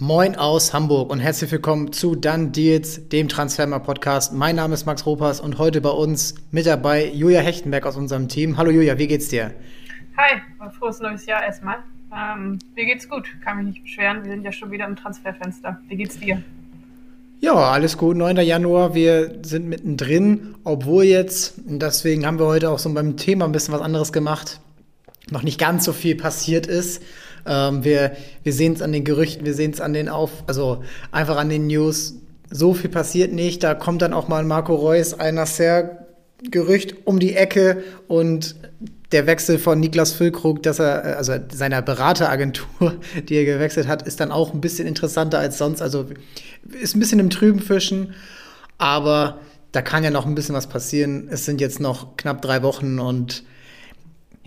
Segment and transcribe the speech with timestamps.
[0.00, 4.32] Moin aus Hamburg und herzlich willkommen zu Dann Deals, dem Transfermer Podcast.
[4.32, 8.28] Mein Name ist Max Ropas und heute bei uns mit dabei Julia Hechtenberg aus unserem
[8.28, 8.56] Team.
[8.56, 9.52] Hallo Julia, wie geht's dir?
[10.16, 10.40] Hi,
[10.78, 11.78] frohes neues Jahr erstmal.
[12.16, 14.22] Ähm, mir geht's gut, kann mich nicht beschweren.
[14.22, 15.80] Wir sind ja schon wieder im Transferfenster.
[15.88, 16.44] Wie geht's dir?
[17.40, 18.16] Ja, alles gut.
[18.16, 18.36] 9.
[18.36, 23.46] Januar, wir sind mittendrin, obwohl jetzt, und deswegen haben wir heute auch so beim Thema
[23.46, 24.60] ein bisschen was anderes gemacht,
[25.32, 27.02] noch nicht ganz so viel passiert ist.
[27.46, 28.12] Ähm, wir
[28.42, 30.82] wir sehen es an den Gerüchten, wir sehen es an den Auf, also
[31.12, 32.14] einfach an den News.
[32.50, 33.62] So viel passiert nicht.
[33.62, 36.06] Da kommt dann auch mal Marco Reus, einer sehr
[36.42, 38.54] Gerücht um die Ecke und
[39.12, 42.96] der Wechsel von Niklas Füllkrug, dass er, also seiner Berateragentur,
[43.28, 45.80] die er gewechselt hat, ist dann auch ein bisschen interessanter als sonst.
[45.80, 46.06] Also
[46.80, 48.14] ist ein bisschen im Trüben fischen,
[48.76, 49.40] aber
[49.72, 51.28] da kann ja noch ein bisschen was passieren.
[51.30, 53.44] Es sind jetzt noch knapp drei Wochen und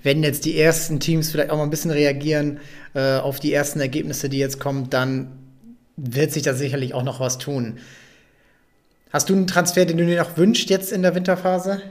[0.03, 2.59] wenn jetzt die ersten Teams vielleicht auch mal ein bisschen reagieren
[2.93, 5.31] äh, auf die ersten Ergebnisse, die jetzt kommen, dann
[5.97, 7.79] wird sich da sicherlich auch noch was tun.
[9.13, 11.81] Hast du einen Transfer, den du dir noch wünschst jetzt in der Winterphase?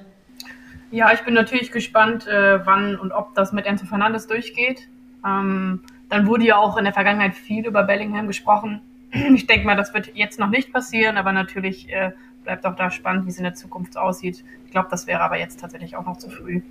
[0.90, 4.88] Ja, ich bin natürlich gespannt, äh, wann und ob das mit Enzo Fernandes durchgeht.
[5.24, 8.82] Ähm, dann wurde ja auch in der Vergangenheit viel über Bellingham gesprochen.
[9.34, 12.12] Ich denke mal, das wird jetzt noch nicht passieren, aber natürlich äh,
[12.44, 14.44] bleibt auch da spannend, wie es in der Zukunft aussieht.
[14.64, 16.62] Ich glaube, das wäre aber jetzt tatsächlich auch noch zu früh.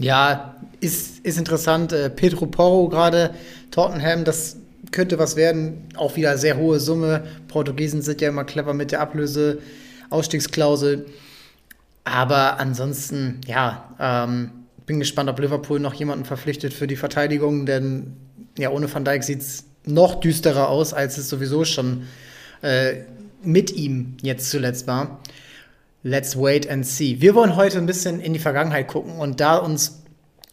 [0.00, 1.92] Ja, ist, ist interessant.
[1.92, 3.34] Äh, Pedro Porro gerade,
[3.70, 4.56] Tottenham, das
[4.90, 5.88] könnte was werden.
[5.96, 7.24] Auch wieder sehr hohe Summe.
[7.48, 9.58] Portugiesen sind ja immer clever mit der Ablöse,
[10.10, 11.06] Ausstiegsklausel.
[12.04, 14.50] Aber ansonsten, ja, ähm,
[14.86, 18.12] bin gespannt, ob Liverpool noch jemanden verpflichtet für die Verteidigung, denn
[18.58, 22.04] ja, ohne Van Dijk sieht es noch düsterer aus, als es sowieso schon
[22.62, 22.96] äh,
[23.42, 25.20] mit ihm jetzt zuletzt war.
[26.06, 27.22] Let's wait and see.
[27.22, 30.02] Wir wollen heute ein bisschen in die Vergangenheit gucken und da uns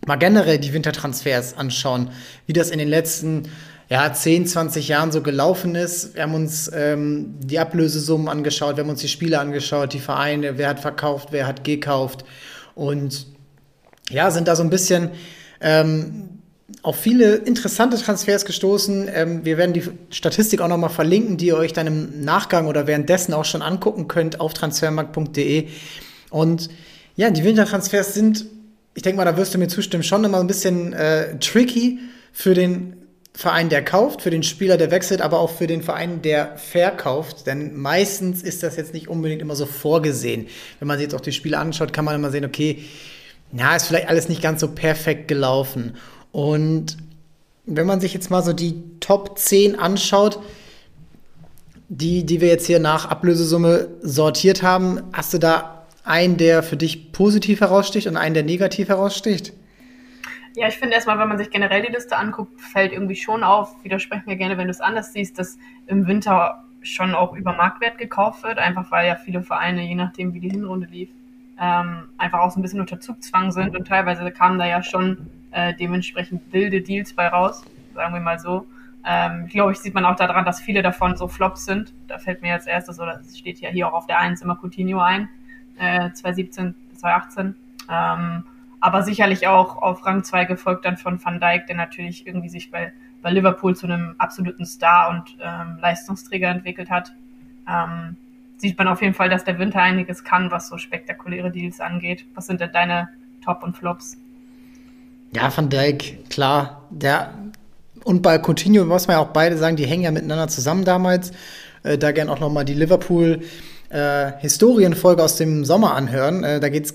[0.08, 2.10] mal generell die Wintertransfers anschauen,
[2.46, 3.50] wie das in den letzten
[3.90, 6.16] ja, 10, 20 Jahren so gelaufen ist.
[6.16, 10.58] Wir haben uns ähm, die Ablösesummen angeschaut, wir haben uns die Spiele angeschaut, die Vereine,
[10.58, 12.24] wer hat verkauft, wer hat gekauft
[12.74, 13.28] und
[14.10, 15.10] ja, sind da so ein bisschen
[15.60, 16.41] ähm,
[16.84, 19.10] auf viele interessante Transfers gestoßen.
[19.14, 22.68] Ähm, wir werden die Statistik auch noch mal verlinken, die ihr euch dann im Nachgang
[22.68, 25.68] oder währenddessen auch schon angucken könnt auf transfermarkt.de.
[26.30, 26.70] Und
[27.16, 28.46] ja, die Wintertransfers sind,
[28.94, 32.00] ich denke mal, da wirst du mir zustimmen, schon immer ein bisschen äh, tricky
[32.32, 32.98] für den
[33.34, 37.48] Verein, der kauft, für den Spieler, der wechselt, aber auch für den Verein, der verkauft.
[37.48, 40.48] Denn meistens ist das jetzt nicht unbedingt immer so vorgesehen.
[40.80, 42.84] Wenn man sich jetzt auch die Spiele anschaut, kann man immer sehen, okay,
[43.54, 45.96] na, ist vielleicht alles nicht ganz so perfekt gelaufen.
[46.32, 46.98] Und
[47.66, 50.40] wenn man sich jetzt mal so die Top 10 anschaut,
[51.90, 56.78] die, die wir jetzt hier nach Ablösesumme sortiert haben, hast du da einen, der für
[56.78, 59.54] dich positiv heraussticht und einen, der negativ heraussticht?
[60.56, 63.72] Ja, ich finde erstmal, wenn man sich generell die Liste anguckt, fällt irgendwie schon auf,
[63.84, 67.98] widersprechen mir gerne, wenn du es anders siehst, dass im Winter schon auch über Marktwert
[67.98, 71.10] gekauft wird, einfach weil ja viele Vereine, je nachdem wie die Hinrunde lief,
[71.60, 75.30] ähm, einfach auch so ein bisschen unter Zugzwang sind und teilweise kamen da ja schon
[75.52, 77.64] äh, dementsprechend wilde Deals bei raus,
[77.94, 78.66] sagen wir mal so.
[79.04, 81.94] Ähm, glaube ich, sieht man auch daran, dass viele davon so Flops sind.
[82.08, 84.58] Da fällt mir als erstes, oder es steht ja hier auch auf der 1 immer
[84.62, 85.28] Coutinho ein,
[85.78, 87.56] äh, 2017, 2018.
[87.90, 88.44] Ähm,
[88.80, 92.72] aber sicherlich auch auf Rang 2 gefolgt dann von Van Dijk, der natürlich irgendwie sich
[92.72, 97.14] bei, bei Liverpool zu einem absoluten Star und ähm, Leistungsträger entwickelt hat.
[97.68, 98.18] Ähm,
[98.58, 102.26] sieht man auf jeden Fall, dass der Winter einiges kann, was so spektakuläre Deals angeht.
[102.36, 103.10] Was sind denn deine
[103.44, 104.18] Top und Flops?
[105.34, 106.88] Ja, Van Dijk, klar.
[106.90, 107.34] Der,
[108.04, 111.32] und bei Coutinho muss man ja auch beide sagen, die hängen ja miteinander zusammen damals.
[111.84, 113.42] Äh, da gern auch noch mal die Liverpool
[113.90, 116.44] äh, aus dem Sommer anhören.
[116.44, 116.94] Äh, da geht es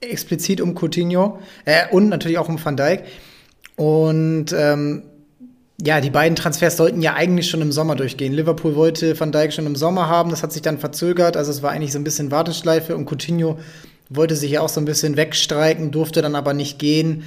[0.00, 3.04] explizit um Coutinho äh, und natürlich auch um Van Dijk.
[3.76, 5.02] Und ähm,
[5.84, 8.32] ja, die beiden Transfers sollten ja eigentlich schon im Sommer durchgehen.
[8.32, 11.36] Liverpool wollte Van Dijk schon im Sommer haben, das hat sich dann verzögert.
[11.36, 13.58] Also es war eigentlich so ein bisschen Warteschleife und Coutinho
[14.08, 17.24] wollte sich ja auch so ein bisschen wegstreiken, durfte dann aber nicht gehen.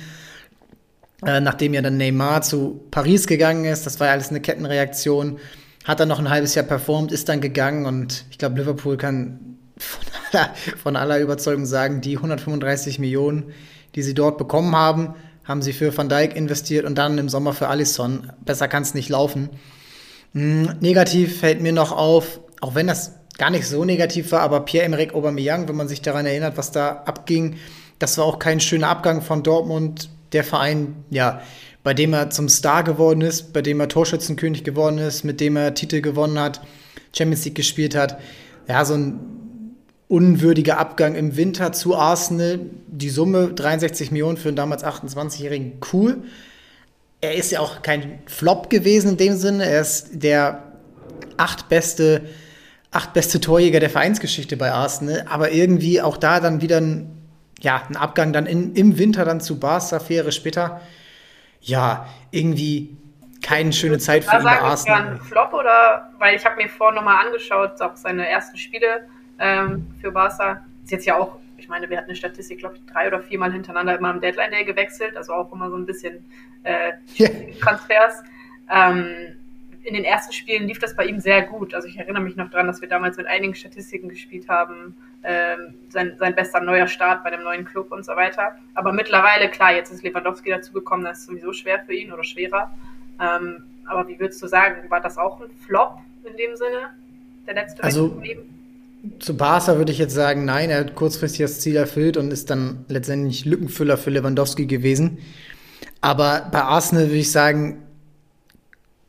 [1.26, 3.86] Äh, nachdem ja dann Neymar zu Paris gegangen ist.
[3.86, 5.40] Das war ja alles eine Kettenreaktion.
[5.84, 9.58] Hat dann noch ein halbes Jahr performt, ist dann gegangen und ich glaube, Liverpool kann
[9.78, 13.52] von aller, von aller Überzeugung sagen, die 135 Millionen,
[13.96, 17.54] die sie dort bekommen haben, haben sie für Van Dijk investiert und dann im Sommer
[17.54, 18.32] für Alisson.
[18.46, 19.50] Besser kann es nicht laufen.
[20.34, 24.60] Hm, negativ fällt mir noch auf, auch wenn das gar nicht so negativ war, aber
[24.60, 27.56] Pierre-Emerick Aubameyang, wenn man sich daran erinnert, was da abging,
[27.98, 31.42] das war auch kein schöner Abgang von Dortmund der Verein, ja,
[31.84, 35.56] bei dem er zum Star geworden ist, bei dem er Torschützenkönig geworden ist, mit dem
[35.56, 36.62] er Titel gewonnen hat,
[37.16, 38.20] Champions League gespielt hat.
[38.68, 39.20] Ja, so ein
[40.08, 42.60] unwürdiger Abgang im Winter zu Arsenal.
[42.88, 46.24] Die Summe 63 Millionen für einen damals 28-Jährigen, cool.
[47.22, 49.66] er ist ja auch kein Flop gewesen in dem Sinne.
[49.66, 50.64] Er ist der
[51.38, 52.22] acht beste,
[52.92, 55.26] acht beste Torjäger der Vereinsgeschichte bei Arsenal.
[55.30, 57.19] Aber irgendwie auch da dann wieder ein,
[57.60, 60.82] ja, ein Abgang dann in, im Winter dann zu Barca, vier Jahre später.
[61.62, 62.98] Ja, irgendwie
[63.42, 65.08] keine schöne Zeit für ihn bei Arsenal.
[65.08, 69.08] Ein Flop oder, weil ich habe mir vorhin nochmal angeschaut, auch seine ersten Spiele
[69.40, 70.64] ähm, für Barca.
[70.84, 73.52] Ist jetzt ja auch ich meine, wir hatten eine Statistik, glaube ich, drei oder viermal
[73.52, 76.26] hintereinander immer am Deadline Day gewechselt, also auch immer so ein bisschen
[76.64, 76.94] äh,
[77.62, 78.24] Transfers.
[78.72, 79.39] Ähm,
[79.90, 81.74] in den ersten Spielen lief das bei ihm sehr gut.
[81.74, 84.96] Also ich erinnere mich noch daran, dass wir damals mit einigen Statistiken gespielt haben.
[85.24, 88.56] Ähm, sein, sein bester neuer Start bei dem neuen Club und so weiter.
[88.76, 92.72] Aber mittlerweile, klar, jetzt ist Lewandowski dazugekommen, das ist sowieso schwer für ihn oder schwerer.
[93.20, 96.94] Ähm, aber wie würdest du sagen, war das auch ein Flop in dem Sinne,
[97.48, 98.60] der letzte also, Leben?
[99.20, 102.50] zu Barca würde ich jetzt sagen, nein, er hat kurzfristig das Ziel erfüllt und ist
[102.50, 105.20] dann letztendlich Lückenfüller für Lewandowski gewesen.
[106.02, 107.82] Aber bei Arsenal würde ich sagen,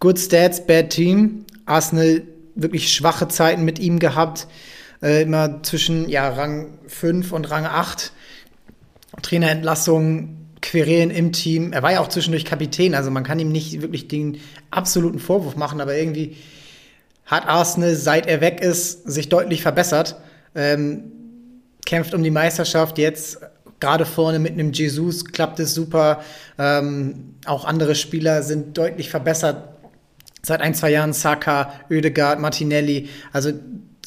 [0.00, 1.44] good stats, bad team.
[1.66, 2.22] Arsenal
[2.54, 4.48] wirklich schwache Zeiten mit ihm gehabt.
[5.02, 8.12] Äh, immer zwischen ja, Rang 5 und Rang 8.
[9.22, 11.72] Trainerentlassungen, Querelen im Team.
[11.72, 15.56] Er war ja auch zwischendurch Kapitän, also man kann ihm nicht wirklich den absoluten Vorwurf
[15.56, 16.36] machen, aber irgendwie
[17.24, 20.16] hat Arsenal, seit er weg ist, sich deutlich verbessert.
[20.54, 21.12] Ähm,
[21.86, 23.40] kämpft um die Meisterschaft jetzt
[23.80, 26.22] gerade vorne mit einem Jesus klappt es super.
[26.58, 29.79] Ähm, auch andere Spieler sind deutlich verbessert.
[30.42, 33.08] Seit ein, zwei Jahren Saka, Oedegaard, Martinelli.
[33.32, 33.52] Also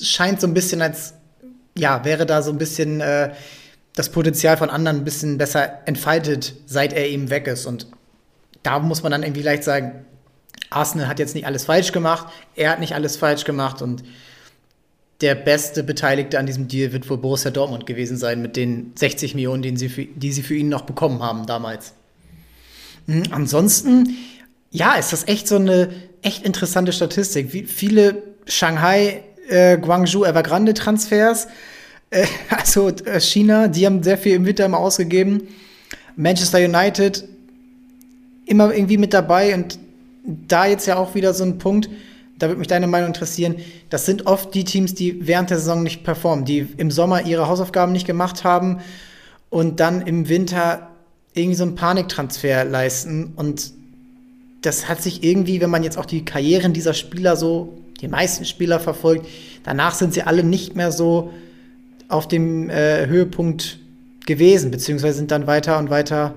[0.02, 1.14] scheint so ein bisschen als,
[1.78, 3.34] ja, wäre da so ein bisschen äh,
[3.96, 7.66] das Potenzial von anderen ein bisschen besser entfaltet, seit er eben weg ist.
[7.66, 7.88] Und
[8.64, 10.06] da muss man dann irgendwie leicht sagen,
[10.70, 14.04] Arsenal hat jetzt nicht alles falsch gemacht, er hat nicht alles falsch gemacht und
[15.22, 19.36] der beste Beteiligte an diesem Deal wird wohl Borussia Dortmund gewesen sein mit den 60
[19.36, 21.94] Millionen, die sie für, die sie für ihn noch bekommen haben damals.
[23.06, 24.18] Mhm, ansonsten,
[24.72, 25.90] ja, ist das echt so eine
[26.24, 27.54] echt interessante Statistik.
[27.54, 31.48] Wie viele Shanghai, äh, Guangzhou, Evergrande Transfers,
[32.10, 35.48] äh, also äh, China, die haben sehr viel im Winter immer ausgegeben.
[36.16, 37.28] Manchester United
[38.46, 39.80] immer irgendwie mit dabei und
[40.26, 41.90] da jetzt ja auch wieder so ein Punkt,
[42.40, 43.56] da würde mich deine Meinung interessieren.
[43.90, 47.48] Das sind oft die Teams, die während der Saison nicht performen, die im Sommer ihre
[47.48, 48.80] Hausaufgaben nicht gemacht haben
[49.50, 50.90] und dann im Winter
[51.34, 53.34] irgendwie so einen Paniktransfer leisten.
[53.36, 53.74] Und
[54.64, 58.46] das hat sich irgendwie, wenn man jetzt auch die Karrieren dieser Spieler so, die meisten
[58.46, 59.28] Spieler verfolgt,
[59.64, 61.34] danach sind sie alle nicht mehr so
[62.10, 63.80] auf dem äh, Höhepunkt
[64.26, 66.34] gewesen, beziehungsweise sind dann weiter und weiter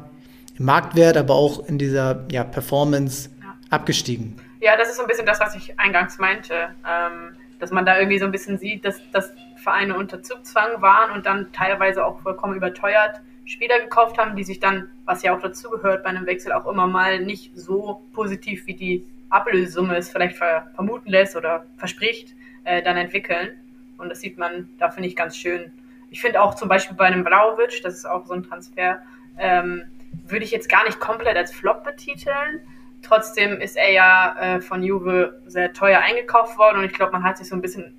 [0.58, 3.30] im Marktwert, aber auch in dieser ja, Performance
[3.70, 4.36] abgestiegen.
[4.60, 7.98] Ja, das ist so ein bisschen das, was ich eingangs meinte, ähm, dass man da
[7.98, 12.20] irgendwie so ein bisschen sieht, dass, dass Vereine unter Zugzwang waren und dann teilweise auch
[12.20, 16.52] vollkommen überteuert Spieler gekauft haben, die sich dann, was ja auch dazugehört bei einem Wechsel,
[16.52, 21.64] auch immer mal nicht so positiv wie die Ablösesumme es vielleicht ver vermuten lässt oder
[21.78, 22.34] verspricht,
[22.64, 23.52] äh, dann entwickeln.
[23.98, 25.72] Und das sieht man, da finde ich ganz schön.
[26.10, 29.00] Ich finde auch zum Beispiel bei einem Blauwitsch, das ist auch so ein Transfer,
[29.38, 29.84] ähm,
[30.26, 32.60] würde ich jetzt gar nicht komplett als Flop betiteln,
[33.06, 37.22] Trotzdem ist er ja äh, von Juve sehr teuer eingekauft worden und ich glaube, man
[37.22, 37.94] hat sich so ein bisschen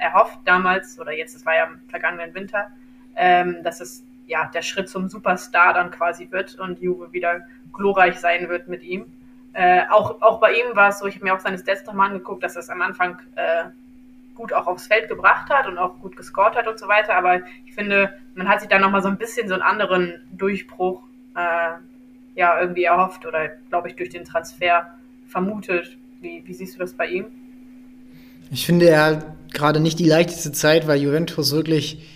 [0.00, 2.66] erhofft damals oder jetzt, es war ja im vergangenen Winter,
[3.16, 7.42] ähm, dass es ja der Schritt zum Superstar dann quasi wird und Juve wieder
[7.72, 9.06] glorreich sein wird mit ihm.
[9.52, 12.08] Äh, auch, auch bei ihm war es so, ich habe mir auch seine Stats nochmal
[12.08, 13.64] angeguckt, dass er es am Anfang äh,
[14.34, 17.40] gut auch aufs Feld gebracht hat und auch gut gescored hat und so weiter, aber
[17.66, 21.02] ich finde, man hat sich dann nochmal so ein bisschen so einen anderen Durchbruch
[21.36, 21.78] äh,
[22.34, 24.94] ja irgendwie erhofft oder, glaube ich, durch den Transfer
[25.28, 25.96] vermutet.
[26.20, 27.26] Wie, wie siehst du das bei ihm?
[28.50, 32.08] Ich finde, er hat gerade nicht die leichteste Zeit, weil Juventus wirklich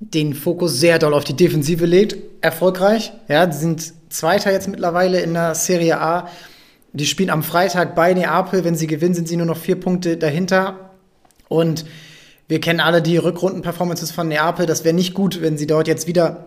[0.00, 2.16] den Fokus sehr doll auf die Defensive legt.
[2.40, 3.12] Erfolgreich.
[3.28, 6.28] Ja, die sind Zweiter jetzt mittlerweile in der Serie A.
[6.92, 8.64] Die spielen am Freitag bei Neapel.
[8.64, 10.90] Wenn sie gewinnen, sind sie nur noch vier Punkte dahinter.
[11.48, 11.84] Und
[12.48, 14.66] wir kennen alle die Rückrunden-Performances von Neapel.
[14.66, 16.46] Das wäre nicht gut, wenn sie dort jetzt wieder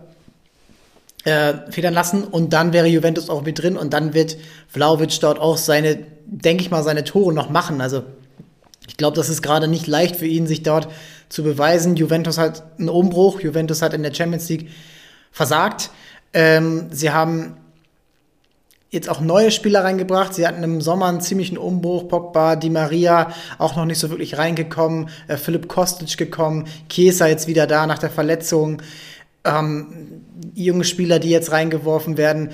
[1.26, 4.38] äh, federn lassen und dann wäre Juventus auch mit drin und dann wird
[4.70, 7.82] Vlaovic dort auch seine, denke ich mal, seine Tore noch machen.
[7.82, 8.04] Also
[8.88, 10.88] ich glaube, das ist gerade nicht leicht für ihn, sich dort
[11.30, 11.96] zu beweisen.
[11.96, 14.70] Juventus hat einen Umbruch, Juventus hat in der Champions League
[15.32, 15.92] versagt.
[16.34, 17.58] Ähm, sie haben
[18.90, 20.34] jetzt auch neue Spieler reingebracht.
[20.34, 22.08] Sie hatten im Sommer einen ziemlichen Umbruch.
[22.08, 25.10] Pogba, Di Maria auch noch nicht so wirklich reingekommen.
[25.28, 26.68] Äh, Philipp Kostic gekommen.
[26.90, 28.82] Chiesa jetzt wieder da nach der Verletzung
[29.46, 30.24] ähm,
[30.56, 32.52] junge Spieler, die jetzt reingeworfen werden.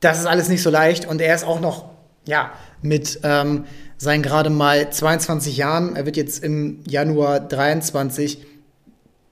[0.00, 1.86] Das ist alles nicht so leicht und er ist auch noch,
[2.26, 2.52] ja,
[2.82, 3.64] mit ähm,
[3.98, 8.44] seinen gerade mal 22 Jahren, er wird jetzt im Januar 23,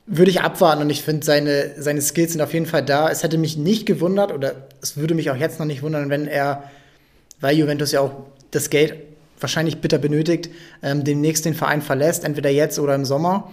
[0.06, 3.09] würde ich abwarten und ich finde, seine, seine Skills sind auf jeden Fall da.
[3.11, 6.26] Es hätte mich nicht gewundert oder es würde mich auch jetzt noch nicht wundern, wenn
[6.26, 6.64] er,
[7.40, 8.12] weil Juventus ja auch
[8.50, 8.94] das Geld
[9.40, 10.50] wahrscheinlich bitter benötigt,
[10.83, 13.50] ähm, demnächst den Verein verlässt, entweder jetzt oder im Sommer.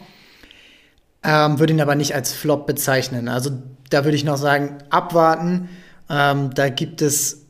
[1.24, 3.28] Ähm, würde ihn aber nicht als Flop bezeichnen.
[3.28, 3.52] Also
[3.90, 5.70] da würde ich noch sagen, abwarten.
[6.10, 7.46] Ähm, da gibt es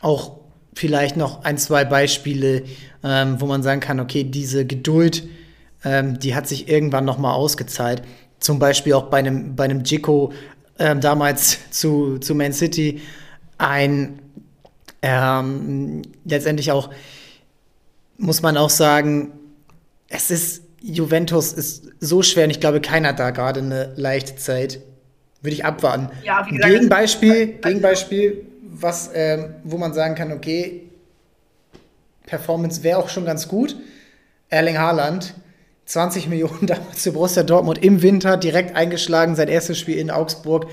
[0.00, 0.38] auch
[0.76, 2.62] vielleicht noch ein, zwei Beispiele,
[3.02, 5.26] ähm, wo man sagen kann, okay, diese Geduld,
[5.84, 8.02] ähm, die hat sich irgendwann noch mal ausgezahlt.
[8.40, 10.32] Zum Beispiel auch bei einem, bei einem Jico
[10.78, 13.00] ähm, damals zu, zu Man City
[13.58, 14.20] ein
[15.00, 16.90] ähm, letztendlich auch
[18.18, 19.32] muss man auch sagen,
[20.08, 24.36] es ist Juventus ist so schwer und ich glaube, keiner hat da gerade eine leichte
[24.36, 24.80] Zeit.
[25.42, 26.08] Würde ich abwarten.
[26.24, 28.46] Ja, gesagt, Gegenbeispiel, Gegenbeispiel,
[28.80, 30.82] was, ähm, wo man sagen kann, okay,
[32.26, 33.76] Performance wäre auch schon ganz gut.
[34.48, 35.34] Erling Haaland,
[35.86, 40.66] 20 Millionen damals zu Borussia Dortmund im Winter, direkt eingeschlagen, sein erstes Spiel in Augsburg.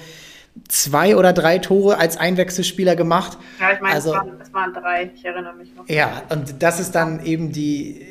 [0.68, 3.40] Zwei oder drei Tore als Einwechselspieler gemacht.
[3.60, 5.90] Ja, ich meine, also, es, waren, es waren drei, ich erinnere mich noch.
[5.90, 8.06] Ja, und das ist dann eben die,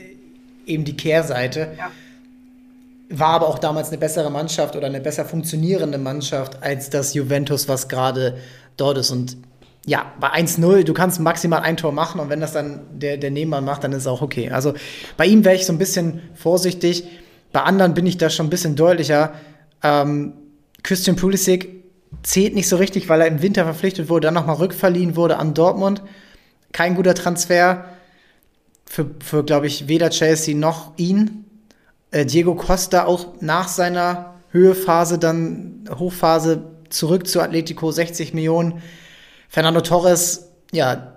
[0.66, 1.74] eben die Kehrseite.
[1.78, 1.92] Ja.
[3.10, 7.68] War aber auch damals eine bessere Mannschaft oder eine besser funktionierende Mannschaft als das Juventus,
[7.68, 8.38] was gerade
[8.76, 9.12] dort ist.
[9.12, 9.36] Und
[9.84, 13.30] ja, bei 1-0, du kannst maximal ein Tor machen und wenn das dann der, der
[13.30, 14.50] Nebenmann macht, dann ist es auch okay.
[14.50, 14.74] Also
[15.16, 17.04] bei ihm wäre ich so ein bisschen vorsichtig.
[17.52, 19.32] Bei anderen bin ich da schon ein bisschen deutlicher.
[19.82, 20.34] Ähm,
[20.84, 21.82] Christian Pulisic
[22.22, 25.54] zählt nicht so richtig, weil er im Winter verpflichtet wurde, dann nochmal rückverliehen wurde an
[25.54, 26.02] Dortmund.
[26.72, 27.84] Kein guter Transfer
[28.86, 31.44] für, für glaube ich, weder Chelsea noch ihn.
[32.12, 38.82] Äh, Diego Costa auch nach seiner Höhephase, dann Hochphase zurück zu Atletico, 60 Millionen.
[39.52, 41.12] Fernando Torres, ja,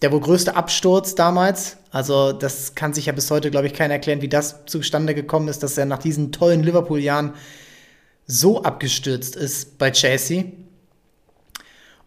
[0.00, 1.76] der wohl größte Absturz damals.
[1.90, 5.48] Also, das kann sich ja bis heute, glaube ich, keiner erklären, wie das zustande gekommen
[5.48, 7.34] ist, dass er nach diesen tollen Liverpool-Jahren
[8.28, 10.44] so abgestürzt ist bei Chelsea.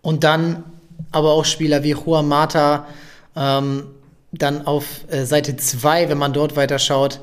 [0.02, 0.64] Und dann
[1.12, 2.88] aber auch Spieler wie Juan Mata,
[3.36, 3.88] ähm,
[4.32, 7.20] dann auf äh, Seite 2, wenn man dort weiterschaut,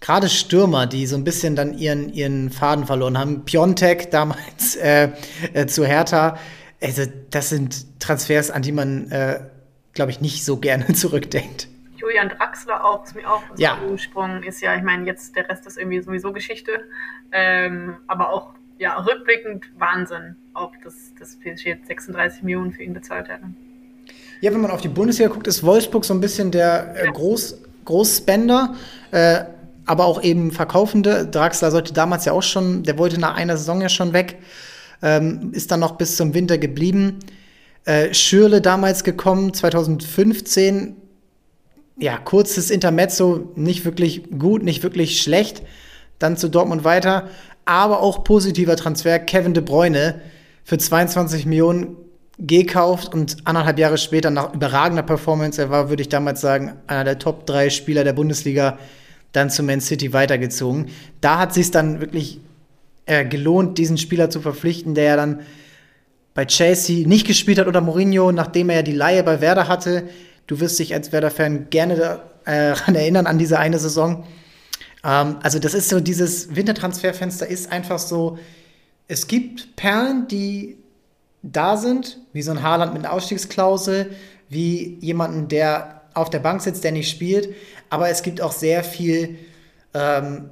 [0.00, 3.46] gerade Stürmer, die so ein bisschen dann ihren, ihren Faden verloren haben.
[3.46, 5.12] Piontek damals äh,
[5.54, 6.36] äh, zu Hertha.
[6.82, 9.40] Also, das sind Transfers, an die man, äh,
[9.92, 11.68] glaube ich, nicht so gerne zurückdenkt.
[11.96, 13.78] Julian Draxler auch, ist mir auch ja.
[13.90, 16.84] gesprungen ist ja, ich meine, jetzt der Rest ist irgendwie sowieso Geschichte.
[17.30, 22.94] Ähm, aber auch ja, rückblickend Wahnsinn, auch dass das PSG jetzt 36 Millionen für ihn
[22.94, 23.44] bezahlt hätte.
[24.40, 27.62] Ja, wenn man auf die Bundesliga guckt, ist Wolfsburg so ein bisschen der äh, Groß,
[27.84, 28.74] Großspender,
[29.10, 29.44] äh,
[29.84, 31.26] aber auch eben Verkaufende.
[31.26, 34.38] Draxler sollte damals ja auch schon, der wollte nach einer Saison ja schon weg,
[35.02, 37.18] ähm, ist dann noch bis zum Winter geblieben.
[37.84, 40.96] Äh, Schürle damals gekommen, 2015,
[41.98, 45.62] ja, kurzes Intermezzo, nicht wirklich gut, nicht wirklich schlecht.
[46.18, 47.28] Dann zu Dortmund weiter.
[47.64, 50.20] Aber auch positiver Transfer, Kevin de Bruyne
[50.64, 51.96] für 22 Millionen
[52.38, 57.04] gekauft und anderthalb Jahre später nach überragender Performance, er war, würde ich damals sagen, einer
[57.04, 58.78] der Top 3 Spieler der Bundesliga,
[59.32, 60.86] dann zu Man City weitergezogen.
[61.20, 62.40] Da hat sich dann wirklich
[63.10, 65.40] äh, gelohnt, diesen Spieler zu verpflichten, der ja dann
[66.34, 70.04] bei Chelsea nicht gespielt hat oder Mourinho, nachdem er ja die Laie bei Werder hatte,
[70.50, 71.96] Du wirst dich als Werder-Fan gerne
[72.44, 74.26] daran äh, erinnern, an diese eine Saison.
[75.04, 78.36] Ähm, also, das ist so, dieses Wintertransferfenster ist einfach so,
[79.06, 80.76] es gibt Perlen, die
[81.42, 84.10] da sind, wie so ein Haaland mit einer Ausstiegsklausel,
[84.48, 87.54] wie jemanden, der auf der Bank sitzt, der nicht spielt.
[87.88, 89.38] Aber es gibt auch sehr viel,
[89.94, 90.50] ähm,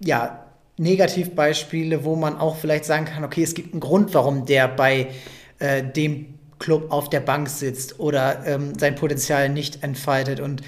[0.00, 0.46] ja,
[0.78, 5.08] Negativbeispiele, wo man auch vielleicht sagen kann, okay, es gibt einen Grund, warum der bei
[5.58, 10.40] äh, dem Club auf der Bank sitzt oder ähm, sein Potenzial nicht entfaltet.
[10.40, 10.62] Und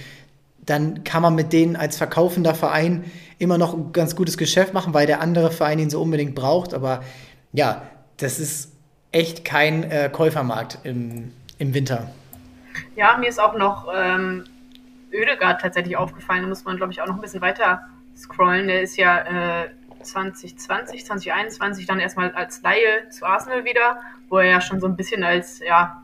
[0.67, 3.05] dann kann man mit denen als verkaufender Verein
[3.39, 6.75] immer noch ein ganz gutes Geschäft machen, weil der andere Verein ihn so unbedingt braucht.
[6.75, 7.03] Aber
[7.53, 7.83] ja,
[8.17, 8.73] das ist
[9.13, 12.11] echt kein äh, Käufermarkt im, im Winter.
[12.97, 14.45] Ja, mir ist auch noch ähm,
[15.13, 16.43] Oedegaard tatsächlich aufgefallen.
[16.43, 17.81] Da muss man, glaube ich, auch noch ein bisschen weiter
[18.17, 18.67] scrollen.
[18.67, 19.69] Der ist ja äh,
[20.05, 24.97] 2020, 2021 dann erstmal als Laie zu Arsenal wieder, wo er ja schon so ein
[24.97, 26.03] bisschen als ja,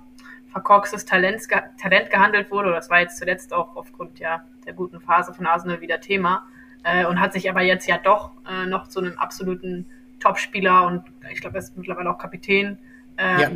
[0.50, 1.42] verkorkstes Talent,
[1.80, 2.70] Talent gehandelt wurde.
[2.72, 6.46] Das war jetzt zuletzt auch aufgrund ja, der guten Phase von Arsenal wieder Thema.
[6.82, 9.86] Äh, und hat sich aber jetzt ja doch äh, noch zu einem absoluten
[10.18, 12.78] Topspieler und ich glaube, er ist mittlerweile auch Kapitän
[13.18, 13.50] ähm, ja.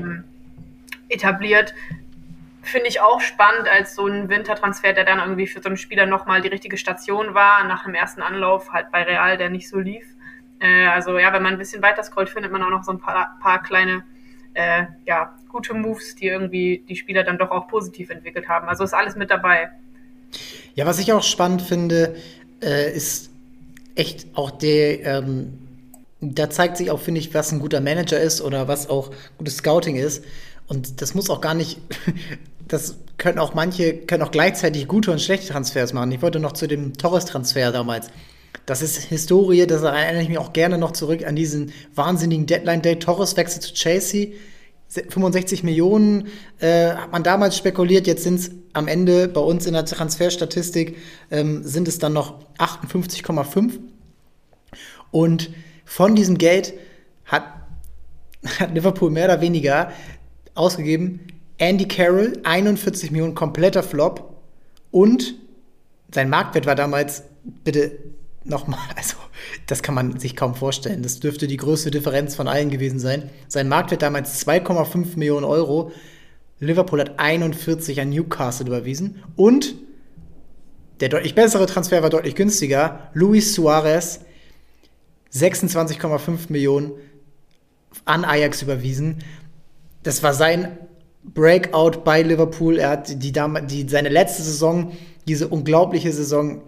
[1.14, 1.74] etabliert.
[2.62, 6.06] Finde ich auch spannend als so ein Wintertransfer, der dann irgendwie für so einen Spieler
[6.06, 9.78] nochmal die richtige Station war, nach dem ersten Anlauf halt bei Real, der nicht so
[9.78, 10.04] lief.
[10.64, 12.98] Äh, also ja, wenn man ein bisschen weiter scrollt, findet man auch noch so ein
[12.98, 14.02] paar, paar kleine,
[14.54, 18.66] äh, ja, gute Moves, die irgendwie die Spieler dann doch auch positiv entwickelt haben.
[18.66, 19.70] Also ist alles mit dabei.
[20.74, 22.16] Ja, was ich auch spannend finde,
[22.62, 23.30] äh, ist
[23.94, 25.58] echt auch der, ähm,
[26.20, 29.58] da zeigt sich auch, finde ich, was ein guter Manager ist oder was auch gutes
[29.58, 30.24] Scouting ist.
[30.66, 31.78] Und das muss auch gar nicht,
[32.68, 36.10] das können auch manche, können auch gleichzeitig gute und schlechte Transfers machen.
[36.10, 38.08] Ich wollte noch zu dem Torres-Transfer damals.
[38.66, 42.98] Das ist Historie, das erinnere ich mich auch gerne noch zurück an diesen wahnsinnigen Deadline-Day.
[42.98, 44.28] Torres wechselt zu Chelsea.
[44.88, 46.28] 65 Millionen
[46.60, 50.96] äh, hat man damals spekuliert, jetzt sind es am Ende bei uns in der Transferstatistik
[51.30, 53.80] ähm, sind es dann noch 58,5.
[55.10, 55.50] Und
[55.84, 56.74] von diesem Geld
[57.24, 57.44] hat,
[58.60, 59.90] hat Liverpool mehr oder weniger
[60.54, 61.20] ausgegeben
[61.58, 64.36] Andy Carroll, 41 Millionen, kompletter Flop.
[64.90, 65.34] Und
[66.12, 67.24] sein Marktwert war damals,
[67.64, 67.92] bitte
[68.44, 69.16] nochmal, also
[69.66, 71.02] das kann man sich kaum vorstellen.
[71.02, 73.30] Das dürfte die größte Differenz von allen gewesen sein.
[73.48, 75.92] Sein Marktwert damals 2,5 Millionen Euro.
[76.60, 79.22] Liverpool hat 41 an Newcastle überwiesen.
[79.36, 79.74] Und
[81.00, 83.10] der deutlich bessere Transfer war deutlich günstiger.
[83.14, 84.20] Luis Suarez,
[85.32, 86.92] 26,5 Millionen
[88.04, 89.18] an Ajax überwiesen.
[90.02, 90.78] Das war sein
[91.24, 92.78] Breakout bei Liverpool.
[92.78, 94.92] Er hat die, die, seine letzte Saison,
[95.26, 96.62] diese unglaubliche Saison,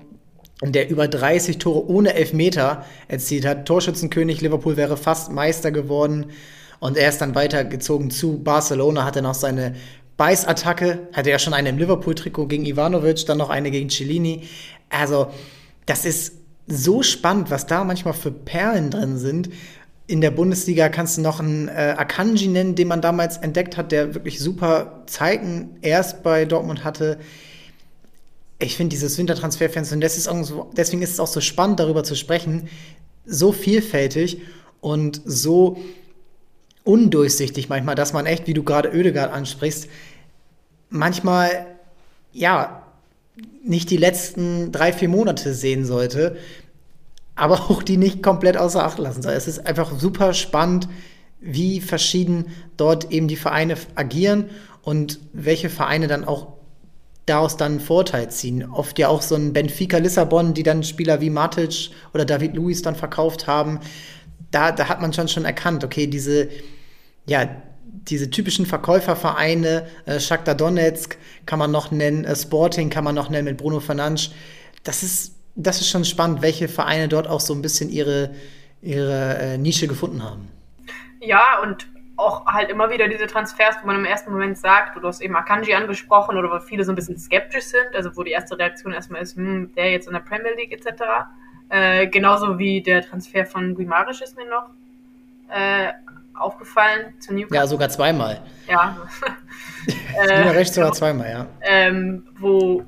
[0.62, 3.66] der über 30 Tore ohne Elfmeter erzielt hat.
[3.66, 6.26] Torschützenkönig Liverpool wäre fast Meister geworden.
[6.78, 9.74] Und er ist dann weitergezogen zu Barcelona, hatte noch seine
[10.16, 14.44] Beißattacke, hatte ja schon eine im Liverpool-Trikot gegen Ivanovic, dann noch eine gegen Cellini.
[14.88, 15.28] Also,
[15.84, 16.34] das ist
[16.66, 19.50] so spannend, was da manchmal für Perlen drin sind.
[20.06, 23.92] In der Bundesliga kannst du noch einen äh, Akanji nennen, den man damals entdeckt hat,
[23.92, 27.18] der wirklich super Zeiten erst bei Dortmund hatte.
[28.58, 32.04] Ich finde dieses Wintertransferfenster, und das ist so, deswegen ist es auch so spannend, darüber
[32.04, 32.68] zu sprechen,
[33.26, 34.40] so vielfältig
[34.80, 35.76] und so
[36.84, 39.88] undurchsichtig manchmal, dass man echt, wie du gerade Ödegard ansprichst,
[40.88, 41.66] manchmal,
[42.32, 42.82] ja,
[43.64, 46.36] nicht die letzten drei, vier Monate sehen sollte,
[47.34, 49.32] aber auch die nicht komplett außer Acht lassen soll.
[49.32, 50.88] Es ist einfach super spannend,
[51.40, 52.46] wie verschieden
[52.76, 54.48] dort eben die Vereine agieren
[54.82, 56.55] und welche Vereine dann auch
[57.26, 58.64] daraus dann einen Vorteil ziehen.
[58.70, 62.82] Oft ja auch so ein Benfica Lissabon, die dann Spieler wie Matic oder David Luiz
[62.82, 63.80] dann verkauft haben.
[64.50, 66.48] Da, da hat man schon schon erkannt, okay, diese,
[67.26, 67.48] ja,
[67.84, 73.28] diese typischen Verkäufervereine, äh, Shakhtar Donetsk kann man noch nennen, äh, Sporting kann man noch
[73.28, 74.30] nennen mit Bruno Fernandes.
[74.84, 78.34] Das ist das ist schon spannend, welche Vereine dort auch so ein bisschen ihre,
[78.82, 80.48] ihre äh, Nische gefunden haben.
[81.20, 85.06] Ja, und auch halt immer wieder diese Transfers, wo man im ersten Moment sagt, du
[85.06, 88.30] hast eben Akanji angesprochen oder wo viele so ein bisschen skeptisch sind, also wo die
[88.30, 91.02] erste Reaktion erstmal ist, hm, der jetzt in der Premier League etc.
[91.68, 94.70] Äh, genauso wie der Transfer von Guimarisch ist mir noch
[95.48, 95.92] äh,
[96.34, 97.56] aufgefallen zu Newcastle.
[97.56, 98.42] Ja, sogar zweimal.
[98.68, 98.96] Ja.
[100.16, 101.46] äh, recht sogar zweimal, ja.
[101.62, 102.84] Ähm, wo,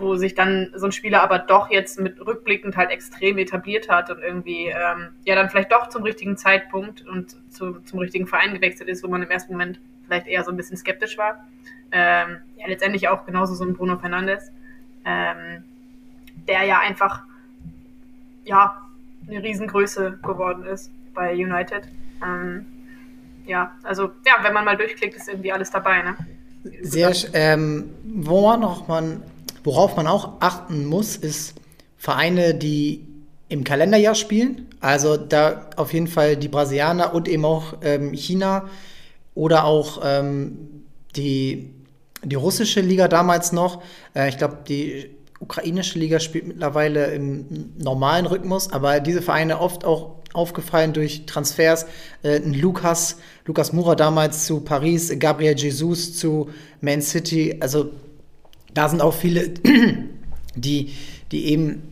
[0.00, 4.10] wo sich dann so ein Spieler aber doch jetzt mit rückblickend halt extrem etabliert hat
[4.10, 8.54] und irgendwie ähm, ja dann vielleicht doch zum richtigen Zeitpunkt und zu, zum richtigen Verein
[8.54, 11.46] gewechselt ist, wo man im ersten Moment vielleicht eher so ein bisschen skeptisch war.
[11.92, 14.50] Ähm, ja, letztendlich auch genauso so ein Bruno Fernandes,
[15.04, 15.64] ähm,
[16.48, 17.24] der ja einfach
[18.44, 18.88] ja
[19.28, 21.82] eine Riesengröße geworden ist bei United.
[22.24, 22.66] Ähm,
[23.46, 26.16] ja, also ja, wenn man mal durchklickt, ist irgendwie alles dabei, ne?
[26.82, 29.22] Sehr, ähm, wo man noch man
[29.64, 31.54] Worauf man auch achten muss, ist
[31.96, 33.06] Vereine, die
[33.48, 34.68] im Kalenderjahr spielen.
[34.80, 38.68] Also da auf jeden Fall die Brasilianer und eben auch ähm, China
[39.34, 40.84] oder auch ähm,
[41.16, 41.70] die,
[42.24, 43.82] die russische Liga damals noch.
[44.14, 49.84] Äh, ich glaube, die ukrainische Liga spielt mittlerweile im normalen Rhythmus, aber diese Vereine oft
[49.84, 51.86] auch aufgefallen durch Transfers.
[52.22, 57.56] Äh, Lukas, Lukas Mura damals zu Paris, Gabriel Jesus zu Man City.
[57.60, 57.90] Also
[58.74, 59.48] da sind auch viele,
[60.56, 60.92] die,
[61.32, 61.82] die eben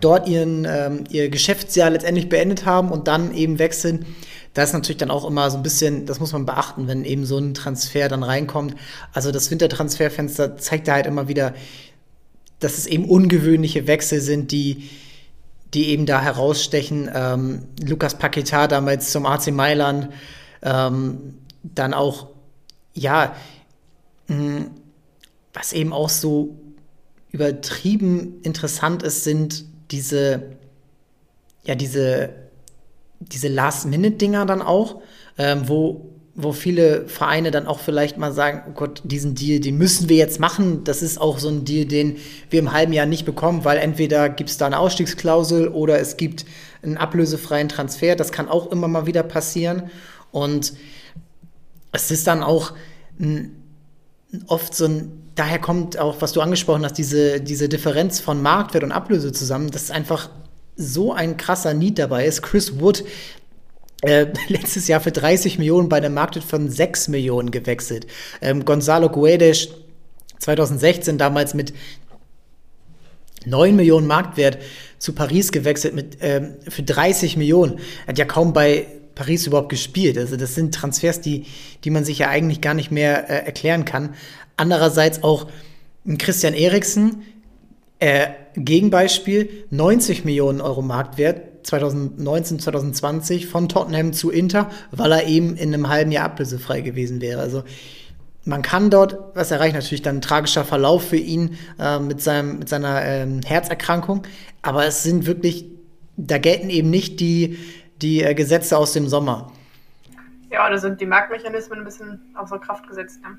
[0.00, 4.06] dort ihren, ähm, ihr Geschäftsjahr letztendlich beendet haben und dann eben wechseln.
[4.54, 7.26] Das ist natürlich dann auch immer so ein bisschen, das muss man beachten, wenn eben
[7.26, 8.76] so ein Transfer dann reinkommt.
[9.12, 11.54] Also das Wintertransferfenster zeigt da halt immer wieder,
[12.60, 14.88] dass es eben ungewöhnliche Wechsel sind, die,
[15.74, 17.10] die eben da herausstechen.
[17.12, 20.08] Ähm, Lukas Paquetá damals zum AC Mailand,
[20.62, 22.28] ähm, dann auch,
[22.94, 23.34] ja,
[24.28, 24.66] mh,
[25.54, 26.56] was eben auch so
[27.30, 30.42] übertrieben interessant ist, sind diese,
[31.64, 32.30] ja, diese,
[33.20, 35.00] diese Last-Minute-Dinger dann auch,
[35.38, 39.78] ähm, wo, wo viele Vereine dann auch vielleicht mal sagen, oh Gott, diesen Deal, den
[39.78, 40.82] müssen wir jetzt machen.
[40.84, 42.16] Das ist auch so ein Deal, den
[42.50, 46.16] wir im halben Jahr nicht bekommen, weil entweder gibt es da eine Ausstiegsklausel oder es
[46.16, 46.44] gibt
[46.82, 48.16] einen ablösefreien Transfer.
[48.16, 49.90] Das kann auch immer mal wieder passieren.
[50.32, 50.74] Und
[51.92, 52.74] es ist dann auch
[54.48, 58.84] oft so ein daher kommt auch, was du angesprochen hast, diese, diese Differenz von Marktwert
[58.84, 59.70] und Ablöse zusammen.
[59.70, 60.30] Das ist einfach
[60.76, 62.42] so ein krasser Need dabei ist.
[62.42, 63.04] Chris Wood
[64.02, 68.06] äh, letztes Jahr für 30 Millionen bei einem Marktwert von 6 Millionen gewechselt.
[68.40, 69.68] Ähm, Gonzalo Guedes
[70.38, 71.72] 2016 damals mit
[73.46, 74.58] 9 Millionen Marktwert
[74.98, 77.78] zu Paris gewechselt mit ähm, für 30 Millionen.
[78.06, 80.18] Hat ja kaum bei Paris überhaupt gespielt.
[80.18, 81.46] Also das sind Transfers, die,
[81.84, 84.14] die man sich ja eigentlich gar nicht mehr äh, erklären kann.
[84.56, 85.46] Andererseits auch
[86.18, 87.22] Christian Eriksen,
[87.98, 95.56] äh, Gegenbeispiel, 90 Millionen Euro Marktwert 2019, 2020 von Tottenham zu Inter, weil er eben
[95.56, 97.40] in einem halben Jahr ablösefrei gewesen wäre.
[97.40, 97.64] Also
[98.44, 102.58] man kann dort was erreichen, natürlich dann ein tragischer Verlauf für ihn äh, mit, seinem,
[102.58, 104.22] mit seiner ähm, Herzerkrankung,
[104.60, 105.64] aber es sind wirklich,
[106.16, 107.58] da gelten eben nicht die,
[108.02, 109.50] die äh, Gesetze aus dem Sommer.
[110.50, 113.20] Ja, da sind die Marktmechanismen ein bisschen außer Kraft gesetzt.
[113.22, 113.38] Ne?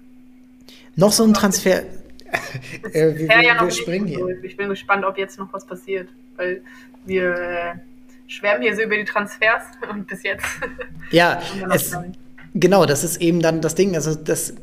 [0.96, 1.84] Noch so ein Transfer.
[2.94, 4.44] äh, wir, ja wir springen hier.
[4.44, 6.62] Ich bin gespannt, ob jetzt noch was passiert, weil
[7.06, 7.76] wir äh,
[8.28, 10.46] schwärmen hier so über die Transfers und bis jetzt.
[11.12, 11.42] Ja,
[11.74, 11.96] es,
[12.54, 13.96] genau, das ist eben dann das Ding.
[13.96, 14.54] Also das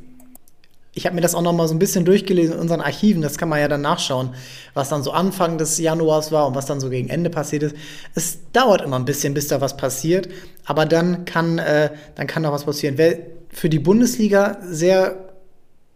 [0.94, 3.38] ich habe mir das auch noch mal so ein bisschen durchgelesen in unseren Archiven, das
[3.38, 4.34] kann man ja dann nachschauen,
[4.74, 7.76] was dann so Anfang des Januars war und was dann so gegen Ende passiert ist.
[8.14, 10.28] Es dauert immer ein bisschen, bis da was passiert,
[10.66, 12.98] aber dann kann, äh, dann kann da was passieren.
[12.98, 15.31] Wer für die Bundesliga sehr,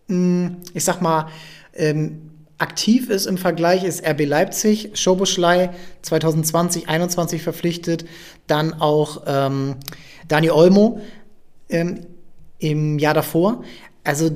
[0.09, 1.29] ich sag mal,
[1.75, 5.71] ähm, aktiv ist im Vergleich, ist RB Leipzig, Schoboschlei
[6.03, 8.07] 2020, 21 verpflichtet,
[8.47, 9.77] dann auch ähm,
[10.29, 11.01] Dani Olmo
[11.69, 12.07] ähm,
[12.59, 13.63] im Jahr davor.
[14.05, 14.31] Also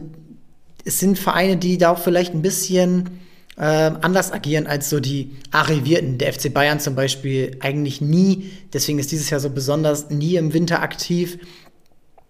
[0.85, 3.21] es sind Vereine, die da auch vielleicht ein bisschen
[3.57, 6.19] äh, anders agieren als so die Arrivierten.
[6.19, 10.53] Der FC Bayern zum Beispiel eigentlich nie, deswegen ist dieses Jahr so besonders, nie im
[10.53, 11.39] Winter aktiv.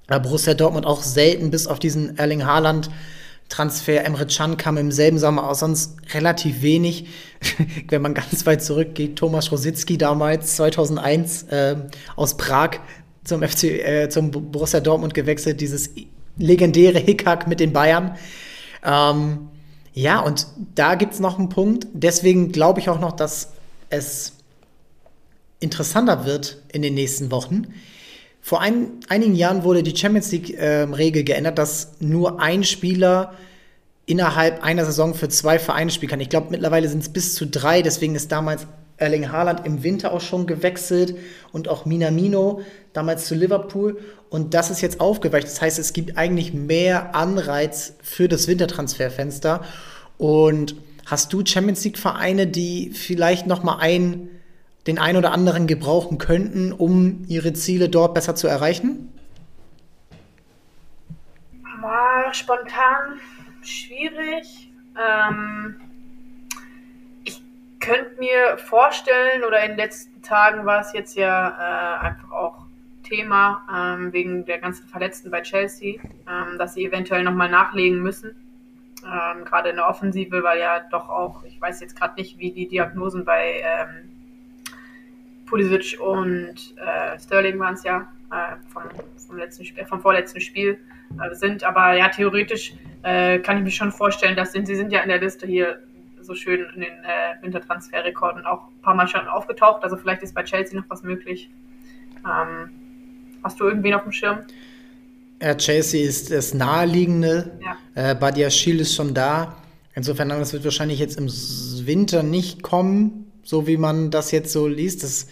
[0.08, 2.90] Aber Borussia Dortmund auch selten, bis auf diesen Erling Haaland.
[3.50, 7.06] Transfer Emre Can kam im selben Sommer aus, sonst relativ wenig.
[7.88, 11.76] Wenn man ganz weit zurückgeht, Thomas Rositzky damals, 2001, äh,
[12.16, 12.78] aus Prag
[13.24, 15.90] zum FC, äh, zum Borussia Dortmund gewechselt, dieses
[16.38, 18.16] legendäre Hickhack mit den Bayern.
[18.84, 19.48] Ähm,
[19.92, 21.86] ja, und da gibt es noch einen Punkt.
[21.92, 23.50] Deswegen glaube ich auch noch, dass
[23.90, 24.32] es
[25.58, 27.66] interessanter wird in den nächsten Wochen.
[28.40, 33.34] Vor ein, einigen Jahren wurde die Champions League-Regel äh, geändert, dass nur ein Spieler
[34.06, 36.20] innerhalb einer Saison für zwei Vereine spielen kann.
[36.20, 37.82] Ich glaube, mittlerweile sind es bis zu drei.
[37.82, 41.16] Deswegen ist damals Erling Haaland im Winter auch schon gewechselt
[41.52, 43.98] und auch Minamino damals zu Liverpool.
[44.30, 45.46] Und das ist jetzt aufgeweicht.
[45.46, 49.64] Das heißt, es gibt eigentlich mehr Anreiz für das Wintertransferfenster.
[50.18, 50.76] Und
[51.06, 54.28] hast du Champions League Vereine, die vielleicht noch mal ein,
[54.86, 59.12] den einen oder anderen gebrauchen könnten, um ihre Ziele dort besser zu erreichen?
[62.32, 63.18] Spontan
[63.62, 64.70] schwierig.
[64.96, 65.76] Ähm
[67.80, 72.66] könnte mir vorstellen, oder in den letzten Tagen war es jetzt ja äh, einfach auch
[73.02, 75.94] Thema ähm, wegen der ganzen Verletzten bei Chelsea,
[76.28, 78.34] ähm, dass sie eventuell nochmal nachlegen müssen.
[79.02, 82.52] Ähm, gerade in der Offensive, weil ja doch auch, ich weiß jetzt gerade nicht, wie
[82.52, 84.09] die Diagnosen bei ähm,
[85.50, 88.84] Pulisic und äh, Sterling waren es ja äh, vom,
[89.26, 90.78] vom, letzten Spiel, vom vorletzten Spiel
[91.20, 91.64] äh, sind.
[91.64, 95.20] Aber ja, theoretisch äh, kann ich mir schon vorstellen, dass sie sind ja in der
[95.20, 95.80] Liste hier
[96.22, 99.82] so schön in den äh, Wintertransferrekorden auch ein paar Mal schon aufgetaucht.
[99.82, 101.50] Also vielleicht ist bei Chelsea noch was möglich.
[102.24, 102.70] Ähm,
[103.42, 104.38] hast du irgendwen auf dem Schirm?
[105.42, 107.58] Ja, Chelsea ist das Naheliegende.
[107.60, 108.10] Ja.
[108.10, 109.56] Äh, Badia Schiel ist schon da.
[109.94, 111.26] Insofern, das wird wahrscheinlich jetzt im
[111.86, 113.19] Winter nicht kommen,
[113.50, 115.02] so wie man das jetzt so liest.
[115.02, 115.26] Das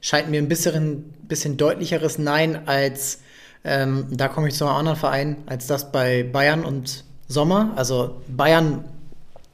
[0.00, 3.20] scheint mir ein bisschen, bisschen deutlicheres Nein als,
[3.64, 7.72] ähm, da komme ich zu einem anderen Verein, als das bei Bayern und Sommer.
[7.76, 8.84] Also Bayern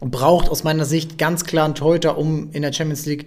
[0.01, 3.27] braucht aus meiner Sicht ganz klar einen Torhüter, um in der Champions League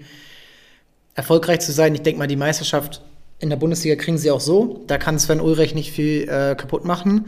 [1.14, 1.94] erfolgreich zu sein.
[1.94, 3.04] Ich denke mal, die Meisterschaft
[3.38, 4.84] in der Bundesliga kriegen sie auch so.
[4.88, 7.28] Da kann Sven Ulrich nicht viel äh, kaputt machen.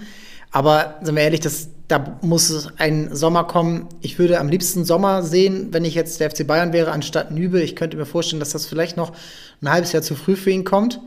[0.51, 3.87] Aber sind wir ehrlich, das, da muss ein Sommer kommen.
[4.01, 7.61] Ich würde am liebsten Sommer sehen, wenn ich jetzt der FC Bayern wäre, anstatt Nübel.
[7.61, 9.13] Ich könnte mir vorstellen, dass das vielleicht noch
[9.61, 10.99] ein halbes Jahr zu früh für ihn kommt.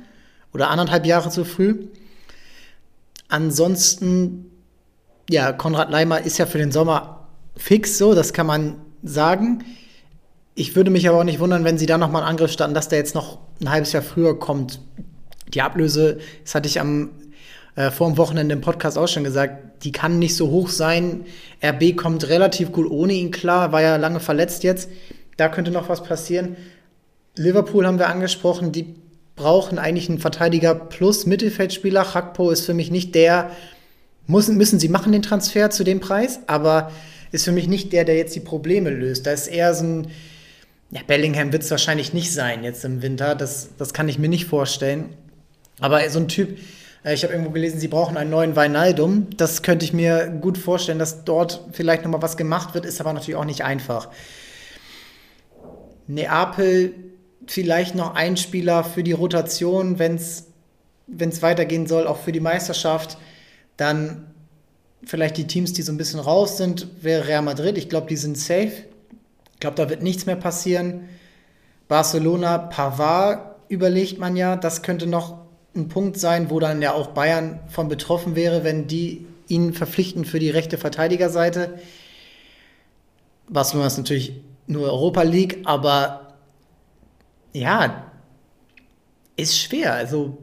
[0.53, 1.87] Oder anderthalb Jahre zu früh.
[3.29, 4.51] Ansonsten,
[5.29, 7.27] ja, Konrad Leimer ist ja für den Sommer
[7.57, 9.65] fix so, das kann man sagen.
[10.55, 12.89] Ich würde mich aber auch nicht wundern, wenn sie da nochmal einen Angriff starten, dass
[12.89, 14.81] der jetzt noch ein halbes Jahr früher kommt.
[15.53, 17.11] Die Ablöse, das hatte ich am
[17.77, 21.25] äh, vor dem Wochenende im Podcast auch schon gesagt, die kann nicht so hoch sein.
[21.63, 24.89] RB kommt relativ gut ohne ihn klar, war ja lange verletzt jetzt.
[25.37, 26.57] Da könnte noch was passieren.
[27.37, 28.95] Liverpool haben wir angesprochen, die
[29.37, 32.15] brauchen eigentlich einen Verteidiger plus Mittelfeldspieler.
[32.15, 33.51] Hakpo ist für mich nicht der,
[34.27, 36.93] müssen, müssen sie machen den Transfer zu dem Preis, aber
[37.33, 39.27] ist für mich nicht der, der jetzt die Probleme löst.
[39.27, 40.07] Da ist eher so ein,
[40.93, 43.35] Ja, Bellingham wird es wahrscheinlich nicht sein jetzt im Winter.
[43.35, 45.09] Das, das kann ich mir nicht vorstellen.
[45.81, 46.57] Aber so ein Typ,
[47.13, 49.27] ich habe irgendwo gelesen, sie brauchen einen neuen Weinaldum.
[49.37, 53.13] Das könnte ich mir gut vorstellen, dass dort vielleicht nochmal was gemacht wird, ist aber
[53.13, 54.09] natürlich auch nicht einfach.
[56.07, 56.95] Neapel
[57.47, 60.47] vielleicht noch ein Spieler für die Rotation, wenn es
[61.43, 63.19] weitergehen soll, auch für die Meisterschaft.
[63.77, 64.29] Dann
[65.05, 67.77] vielleicht die Teams, die so ein bisschen raus sind, wäre Real Madrid.
[67.77, 68.73] Ich glaube, die sind safe.
[69.53, 71.09] Ich glaube, da wird nichts mehr passieren.
[71.87, 74.57] Barcelona, Pavard überlegt man ja.
[74.57, 75.44] Das könnte noch
[75.75, 80.25] ein Punkt sein, wo dann ja auch Bayern von betroffen wäre, wenn die ihn verpflichten
[80.25, 81.79] für die rechte Verteidigerseite.
[83.49, 84.33] Barcelona ist natürlich
[84.67, 86.35] nur Europa League, aber
[87.53, 88.11] ja,
[89.37, 89.95] ist schwer.
[89.95, 90.39] Also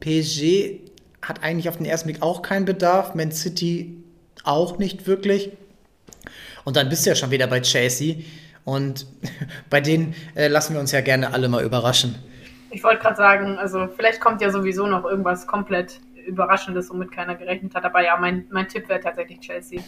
[0.00, 0.80] PSG
[1.22, 4.02] hat eigentlich auf den ersten Blick auch keinen Bedarf, Man City
[4.44, 5.50] auch nicht wirklich.
[6.64, 8.16] Und dann bist du ja schon wieder bei Chelsea.
[8.64, 9.06] Und
[9.70, 12.14] bei denen äh, lassen wir uns ja gerne alle mal überraschen.
[12.70, 17.34] Ich wollte gerade sagen, also vielleicht kommt ja sowieso noch irgendwas komplett Überraschendes, womit keiner
[17.34, 17.84] gerechnet hat.
[17.84, 19.80] Aber ja, mein, mein Tipp wäre tatsächlich Chelsea.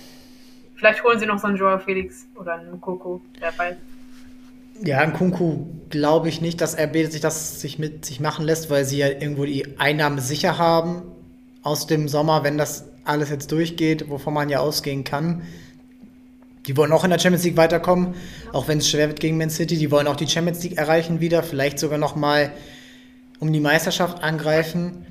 [0.75, 3.77] Vielleicht holen sie noch so einen Joao Felix oder einen Koko, der weiß.
[4.83, 8.71] Ja, ein Kunku glaube ich nicht, dass RB sich das sich mit sich machen lässt,
[8.71, 11.03] weil sie ja irgendwo die Einnahmen sicher haben
[11.63, 15.43] aus dem Sommer, wenn das alles jetzt durchgeht, wovon man ja ausgehen kann.
[16.71, 18.15] Die wollen auch in der Champions League weiterkommen,
[18.53, 19.77] auch wenn es schwer wird gegen Man City.
[19.77, 22.53] Die wollen auch die Champions League erreichen wieder, vielleicht sogar noch mal
[23.41, 25.05] um die Meisterschaft angreifen.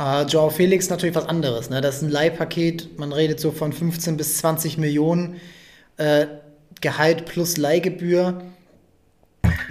[0.00, 1.70] Äh, Joao Felix natürlich was anderes.
[1.70, 1.80] Ne?
[1.80, 2.98] Das ist ein Leihpaket.
[2.98, 5.40] Man redet so von 15 bis 20 Millionen
[5.98, 6.26] äh,
[6.80, 8.42] Gehalt plus Leihgebühr.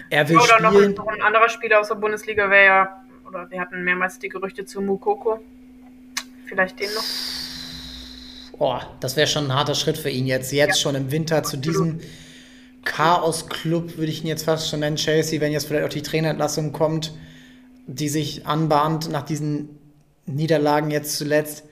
[0.10, 0.94] Er will oder spielen.
[0.94, 4.64] noch ein anderer Spieler aus der Bundesliga wäre ja, oder wir hatten mehrmals die Gerüchte
[4.64, 5.42] zu Mukoko.
[6.48, 7.04] Vielleicht den noch.
[8.60, 10.52] Oh, das wäre schon ein harter Schritt für ihn jetzt.
[10.52, 10.82] Jetzt ja.
[10.82, 12.02] schon im Winter zu diesem
[12.84, 16.74] Chaos-Club, würde ich ihn jetzt fast schon nennen, Chelsea, wenn jetzt vielleicht auch die Trainerentlassung
[16.74, 17.14] kommt,
[17.88, 19.80] die sich anbahnt nach diesen
[20.26, 21.64] Niederlagen jetzt zuletzt.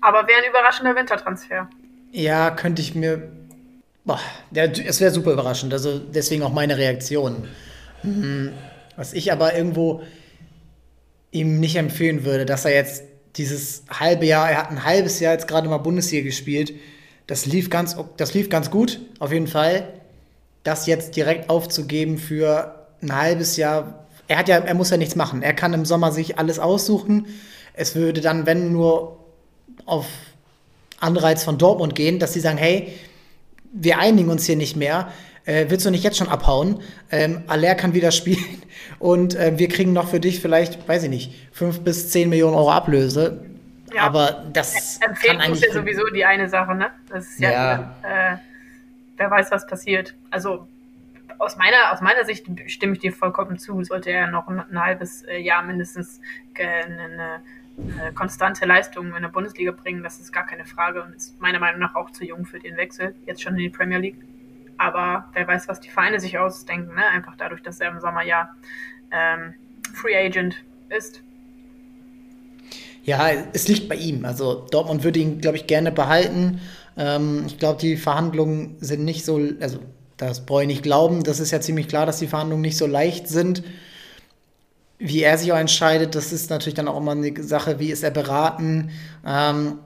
[0.00, 1.68] Aber wäre ein überraschender Wintertransfer.
[2.12, 3.30] Ja, könnte ich mir.
[4.04, 4.20] Boah,
[4.50, 5.72] der, es wäre super überraschend.
[5.72, 7.48] Also deswegen auch meine Reaktion.
[8.02, 8.52] Mhm.
[8.96, 10.02] Was ich aber irgendwo
[11.30, 13.04] ihm nicht empfehlen würde, dass er jetzt
[13.36, 16.74] dieses halbe Jahr, er hat ein halbes Jahr jetzt gerade mal Bundesliga gespielt.
[17.26, 19.88] Das lief ganz, das lief ganz gut, auf jeden Fall.
[20.64, 25.16] Das jetzt direkt aufzugeben für ein halbes Jahr, er hat ja, er muss ja nichts
[25.16, 25.42] machen.
[25.42, 27.26] Er kann im Sommer sich alles aussuchen
[27.80, 29.18] es würde dann, wenn nur
[29.86, 30.06] auf
[30.98, 32.92] Anreiz von Dortmund gehen, dass sie sagen, hey,
[33.72, 35.10] wir einigen uns hier nicht mehr.
[35.44, 36.82] Äh, willst du nicht jetzt schon abhauen?
[37.10, 38.62] Ähm, Aller kann wieder spielen
[38.98, 42.54] und äh, wir kriegen noch für dich vielleicht, weiß ich nicht, fünf bis zehn Millionen
[42.54, 43.44] Euro Ablöse.
[43.94, 44.02] Ja.
[44.02, 46.90] Aber das Empfehlen kann eigentlich ist ja sowieso die eine Sache, ne?
[47.08, 47.94] Das ist ja, ja.
[48.02, 48.36] Äh,
[49.16, 50.14] wer weiß, was passiert.
[50.30, 50.68] Also
[51.38, 53.82] aus meiner, aus meiner Sicht stimme ich dir vollkommen zu.
[53.82, 56.20] Sollte er noch ein, ein halbes äh, Jahr mindestens
[56.54, 57.40] eine,
[57.98, 61.58] eine konstante Leistung in der Bundesliga bringen, das ist gar keine Frage und ist meiner
[61.58, 64.18] Meinung nach auch zu jung für den Wechsel, jetzt schon in die Premier League.
[64.80, 67.04] Aber wer weiß, was die Vereine sich ausdenken, ne?
[67.04, 68.48] einfach dadurch, dass er im Sommer ja
[69.12, 69.52] ähm,
[69.92, 70.56] Free Agent
[70.88, 71.20] ist.
[73.04, 74.24] Ja, es liegt bei ihm.
[74.24, 76.62] Also Dortmund würde ihn, glaube ich, gerne behalten.
[76.96, 79.80] Ähm, ich glaube, die Verhandlungen sind nicht so, also
[80.16, 81.24] das brauche ich nicht glauben.
[81.24, 83.62] Das ist ja ziemlich klar, dass die Verhandlungen nicht so leicht sind
[85.02, 88.04] wie er sich auch entscheidet, das ist natürlich dann auch immer eine Sache, wie ist
[88.04, 88.90] er beraten.
[89.26, 89.78] Ähm,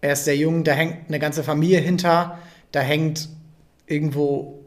[0.00, 2.38] er ist sehr jung, da hängt eine ganze Familie hinter,
[2.72, 3.28] da hängt
[3.86, 4.58] irgendwo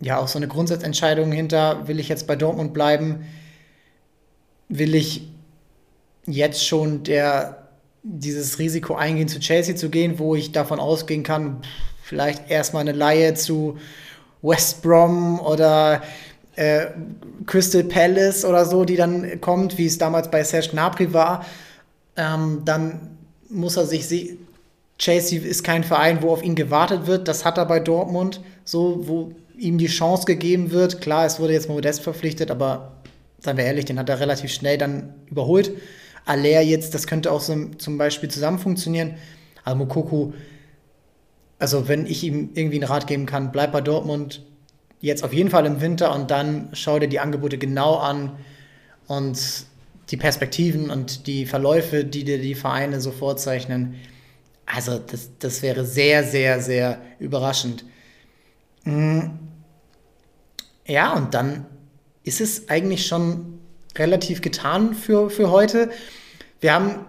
[0.00, 3.26] ja auch so eine Grundsatzentscheidung hinter, will ich jetzt bei Dortmund bleiben,
[4.68, 5.28] will ich
[6.26, 7.68] jetzt schon der,
[8.02, 11.62] dieses Risiko eingehen, zu Chelsea zu gehen, wo ich davon ausgehen kann,
[12.02, 13.78] vielleicht erstmal eine Laie zu
[14.42, 16.02] West Brom oder
[16.56, 16.86] äh,
[17.46, 21.44] Crystal Palace oder so, die dann kommt, wie es damals bei Serge Gnabry war,
[22.16, 23.18] ähm, dann
[23.48, 24.06] muss er sich
[25.00, 27.26] Chelsea ist kein Verein, wo auf ihn gewartet wird.
[27.26, 31.00] Das hat er bei Dortmund, so wo ihm die Chance gegeben wird.
[31.00, 32.92] Klar, es wurde jetzt Modest verpflichtet, aber
[33.38, 35.72] seien wir ehrlich, den hat er relativ schnell dann überholt.
[36.26, 39.14] Aller jetzt, das könnte auch so, zum Beispiel zusammen funktionieren.
[39.64, 40.32] Aber Mokoku,
[41.58, 44.44] also wenn ich ihm irgendwie einen Rat geben kann, bleib bei Dortmund,
[45.00, 48.32] jetzt auf jeden Fall im Winter und dann schau dir die Angebote genau an
[49.06, 49.64] und
[50.10, 53.94] die Perspektiven und die Verläufe, die dir die Vereine so vorzeichnen.
[54.74, 57.84] Also das, das wäre sehr, sehr, sehr überraschend.
[58.84, 59.22] Mm.
[60.86, 61.66] Ja, und dann
[62.24, 63.58] ist es eigentlich schon
[63.96, 65.90] relativ getan für, für heute.
[66.60, 67.06] Wir haben,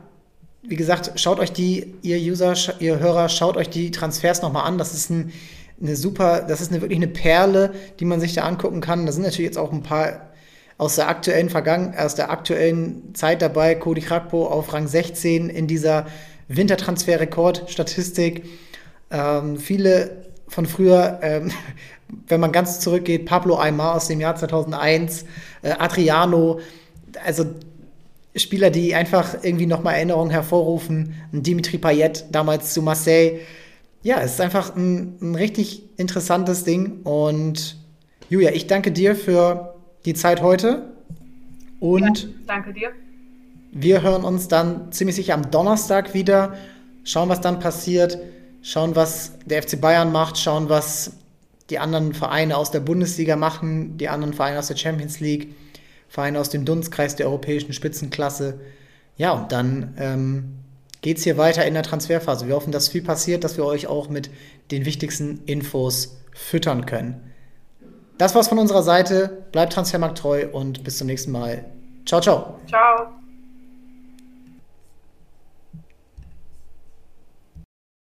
[0.64, 4.78] wie gesagt, schaut euch die, ihr User, ihr Hörer, schaut euch die Transfers nochmal an.
[4.78, 5.32] Das ist ein
[5.82, 9.06] eine super, das ist eine, wirklich eine Perle, die man sich da angucken kann.
[9.06, 10.28] Da sind natürlich jetzt auch ein paar
[10.78, 13.76] aus der aktuellen Vergangen aus der aktuellen Zeit dabei.
[13.76, 16.08] Cody Krakpo auf Rang 16 in dieser
[16.56, 18.46] Wintertransfer-Rekord-Statistik.
[19.10, 21.52] Ähm, viele von früher, ähm,
[22.28, 25.26] wenn man ganz zurückgeht, Pablo Aymar aus dem Jahr 2001,
[25.62, 26.60] äh, Adriano,
[27.26, 27.46] also
[28.36, 31.16] Spieler, die einfach irgendwie nochmal Erinnerungen hervorrufen.
[31.32, 33.40] Dimitri Payet damals zu Marseille.
[34.04, 37.02] Ja, es ist einfach ein, ein richtig interessantes Ding.
[37.04, 37.78] Und
[38.30, 40.94] Julia, ich danke dir für die Zeit heute.
[41.80, 42.92] Und ja, danke dir.
[43.72, 46.56] Wir hören uns dann ziemlich sicher am Donnerstag wieder.
[47.04, 48.18] Schauen, was dann passiert.
[48.62, 50.38] Schauen, was der FC Bayern macht.
[50.38, 51.14] Schauen, was
[51.70, 53.98] die anderen Vereine aus der Bundesliga machen.
[53.98, 55.56] Die anderen Vereine aus der Champions League.
[56.10, 58.60] Vereine aus dem Dunstkreis der europäischen Spitzenklasse.
[59.16, 60.58] Ja, und dann ähm,
[61.02, 62.48] geht es hier weiter in der Transferphase.
[62.48, 64.30] Wir hoffen, dass viel passiert, dass wir euch auch mit
[64.72, 67.32] den wichtigsten Infos füttern können.
[68.18, 69.46] Das war's von unserer Seite.
[69.52, 71.66] Bleibt Transfermarkt treu und bis zum nächsten Mal.
[72.06, 72.60] Ciao, ciao.
[72.68, 73.21] Ciao.